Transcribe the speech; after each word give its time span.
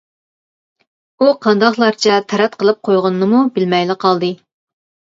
ئۇ 1.19 1.27
قانداقلارچە 1.43 2.17
تەرەت 2.35 2.59
قىلىپ 2.65 2.83
قويغىنىنىمۇ 2.91 3.47
بىلمەيلا 3.61 4.03
قالدى. 4.09 4.35